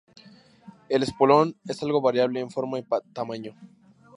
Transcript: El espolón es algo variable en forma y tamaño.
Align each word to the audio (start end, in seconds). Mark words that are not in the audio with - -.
El 0.89 1.03
espolón 1.03 1.55
es 1.67 1.83
algo 1.83 2.01
variable 2.01 2.39
en 2.39 2.49
forma 2.49 2.79
y 2.79 2.85
tamaño. 3.13 3.55